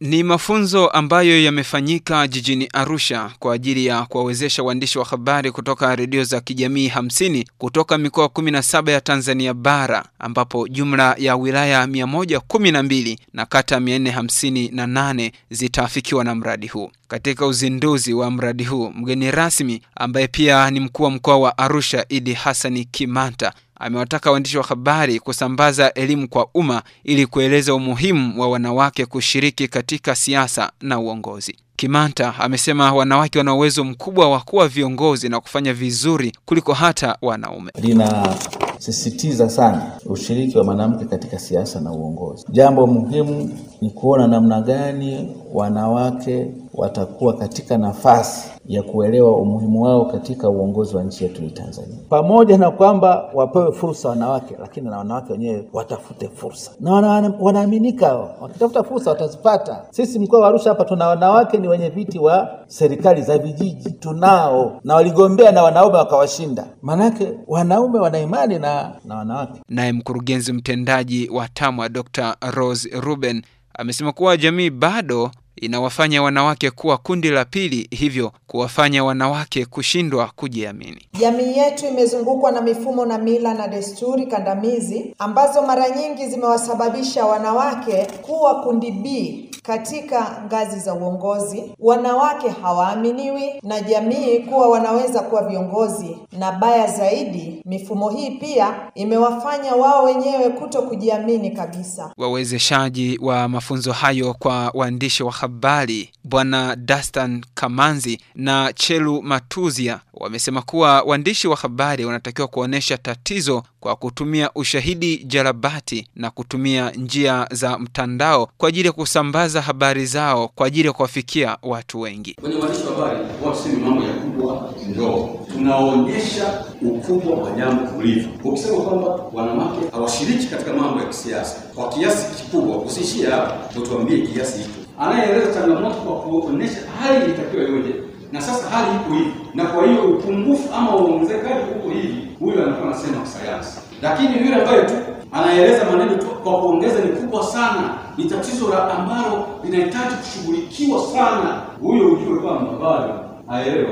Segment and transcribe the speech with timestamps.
[0.00, 6.24] Ni mafunzo ambayo yamefanyika jijini Arusha kwa ajili ya kuwawezesha waandishi wa habari kutoka redio
[6.24, 13.46] za kijamii hamsini kutoka mikoa 17 ya Tanzania bara ambapo jumla ya wilaya 112 na
[13.46, 16.90] kata 458 zitaafikiwa na mradi huu.
[17.08, 22.06] Katika uzinduzi wa mradi huu, mgeni rasmi ambaye pia ni mkuu wa mkoa wa Arusha
[22.08, 23.52] Idi Hassani Kimanta
[23.84, 30.14] amewataka waandishi wa habari kusambaza elimu kwa umma ili kueleza umuhimu wa wanawake kushiriki katika
[30.14, 31.56] siasa na uongozi.
[31.76, 37.70] Kimanta amesema wanawake wana uwezo mkubwa wa kuwa viongozi na kufanya vizuri kuliko hata wanaume.
[37.82, 42.44] linasisitiza sana ushiriki wa mwanamke katika siasa na uongozi.
[42.50, 50.48] Jambo muhimu ni kuona namna gani wanawake watakuwa katika nafasi ya kuelewa umuhimu wao katika
[50.48, 55.32] uongozi wa nchi yetu ya Tanzania, pamoja na kwamba wapewe fursa wanawake, lakini na wanawake
[55.32, 59.82] wenyewe watafute fursa na wana, wanaaminika wakitafuta fursa watazipata.
[59.90, 64.80] Sisi mkoa wa Arusha hapa tuna wanawake ni wenye viti wa serikali za vijiji tunao,
[64.84, 66.66] na waligombea na wanaume wakawashinda.
[66.82, 69.60] Maanake wanaume wana imani na, na wanawake.
[69.68, 72.36] Naye mkurugenzi mtendaji wa TAMWA Dr.
[72.54, 73.42] Rose Ruben
[73.78, 81.08] amesema kuwa jamii bado inawafanya wanawake kuwa kundi la pili, hivyo kuwafanya wanawake kushindwa kujiamini.
[81.20, 88.06] Jamii yetu imezungukwa na mifumo na mila na desturi kandamizi ambazo mara nyingi zimewasababisha wanawake
[88.22, 91.74] kuwa kundi B katika ngazi za uongozi.
[91.78, 99.74] Wanawake hawaaminiwi na jamii kuwa wanaweza kuwa viongozi, na baya zaidi, mifumo hii pia imewafanya
[99.74, 102.12] wao wenyewe kuto kujiamini kabisa.
[102.16, 110.62] Wawezeshaji wa mafunzo hayo kwa waandishi wa habari Bwana Dastan Kamanzi na Chelu Matuzia wamesema
[110.62, 117.78] kuwa waandishi wa habari wanatakiwa kuonyesha tatizo kwa kutumia ushahidi jarabati na kutumia njia za
[117.78, 122.34] mtandao kwa ajili ya kusambaza habari zao kwa ajili ya kuwafikia watu wengi.
[122.40, 128.28] Kwenye waandishi wa habari huwa tusemi mambo ya kubwa ndogo, tunaonyesha ukubwa wa jambo ulivyo.
[128.44, 134.58] Ukisema kwamba wanawake hawashiriki katika mambo ya kisiasa kwa kiasi kikubwa, usiishie hapo, tuambie kiasi
[134.58, 134.70] hicho.
[135.00, 137.94] Anayeeleza changamoto kwa kuonyesha hali itakiwa iweje,
[138.34, 142.88] na sasa hali iko hivi, na kwa hiyo upungufu ama uongezekaji huko hivi, huyo anakuwa
[142.88, 144.94] anasema kisayansi, lakini yule ambaye tu
[145.32, 151.62] anaeleza maneno tu kwa kuongeza ni kubwa sana, ni tatizo la ambalo linahitaji kushughulikiwa sana,
[151.82, 153.14] huyo ujue kwamba bado
[153.48, 153.90] haelewa.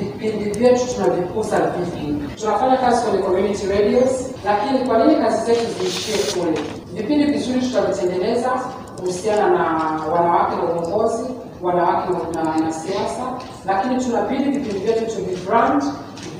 [0.00, 2.14] Vipindi vyetu tunavikuza vipi?
[2.40, 6.58] Tunafanya kazi kwenye community radios, lakini kwa nini kazi zetu ziishie kule?
[6.94, 8.50] Vipindi vizuri tutavitengeneza
[8.96, 9.64] kuhusiana na
[10.12, 11.24] wanawake na uongozi,
[11.62, 13.32] wanawake na, siasa,
[13.66, 15.82] lakini tunabidi vipindi vyetu tuvibrand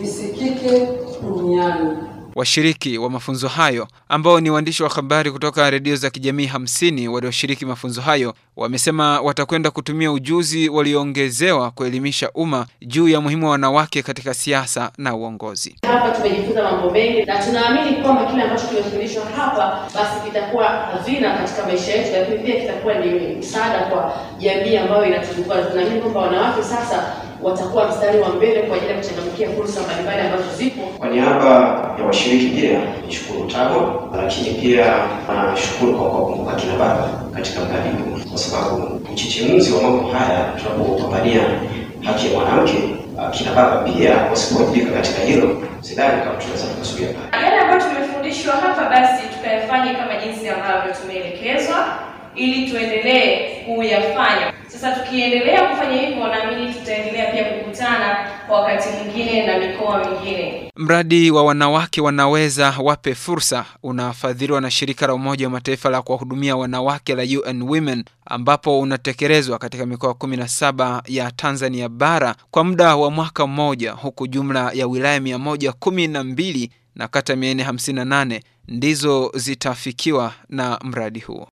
[0.01, 0.89] visikike
[1.23, 1.97] duniani.
[2.37, 7.67] Washiriki wa mafunzo hayo ambao ni waandishi wa habari kutoka redio za kijamii hamsini walioshiriki
[7.67, 14.35] mafunzo hayo wamesema watakwenda kutumia ujuzi walioongezewa kuelimisha umma juu ya muhimu wa wanawake katika
[14.35, 15.77] siasa na uongozi.
[15.87, 21.67] Hapa tumejifunza mambo mengi na tunaamini kwamba kile ambacho kimefundishwa hapa basi kitakuwa hazina katika
[21.67, 25.63] maisha yetu, lakini pia kitakuwa ni msaada kwa jamii ambayo inatuzunguka.
[25.63, 30.57] Tunaamini kwamba wanawake sasa watakuwa mstari wa mbele kwa ajili ya kuchangamkia fursa mbalimbali ambazo
[30.57, 30.83] zipo.
[30.99, 31.51] Kwa niaba
[31.99, 34.87] ya washiriki pia nishukuru TAGWA, lakini pia
[35.53, 41.41] nashukuru kwa kuwakumbuka kina baba katika mradi huu, kwa sababu mchichimuzi wa mambo haya tunapopambania
[42.05, 42.79] haki ya mwanamke,
[43.31, 47.45] kina baba pia wasipowajibika katika hilo, sidhani kama tunaweza tukasuia pale.
[47.47, 51.87] Yale ambayo tumefundishwa hapa, basi tukayafanye kama jinsi ambavyo tumeelekezwa,
[52.35, 54.53] ili tuendelee kuyafanya.
[54.81, 58.17] Sasa tukiendelea kufanya hivyo, naamini tutaendelea pia kukutana
[58.49, 60.73] kwa wakati mwingine na mikoa mingine.
[60.77, 66.57] Mradi wa wanawake wanaweza wape fursa unafadhiliwa na shirika la Umoja wa Mataifa la kuwahudumia
[66.57, 73.11] wanawake la UN Women, ambapo unatekelezwa katika mikoa 17 ya Tanzania bara kwa muda wa
[73.11, 81.45] mwaka mmoja, huku jumla ya wilaya 112 na kata 458 ndizo zitafikiwa na mradi huo.